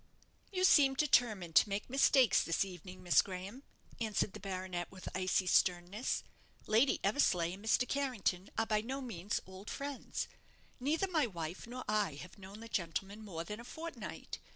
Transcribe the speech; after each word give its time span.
"You 0.51 0.63
seemed 0.63 0.97
determined 0.97 1.53
to 1.57 1.69
make 1.69 1.87
mistakes 1.87 2.41
this 2.41 2.65
evening, 2.65 3.03
Miss 3.03 3.21
Graham," 3.21 3.61
answered 3.99 4.33
the 4.33 4.39
baronet, 4.39 4.91
with 4.91 5.07
icy 5.15 5.45
sternness. 5.45 6.23
"Lady 6.65 6.99
Eversleigh 7.03 7.53
and 7.53 7.63
Mr. 7.63 7.87
Carrington 7.87 8.49
are 8.57 8.65
by 8.65 8.81
no 8.81 8.99
means 8.99 9.39
old 9.45 9.69
friends. 9.69 10.27
Neither 10.79 11.05
my 11.07 11.27
wife 11.27 11.67
nor 11.67 11.85
I 11.87 12.15
have 12.15 12.39
known 12.39 12.61
the 12.61 12.67
gentleman 12.67 13.21
more 13.23 13.43
than 13.43 13.59
a 13.59 13.63
fortnight. 13.63 14.39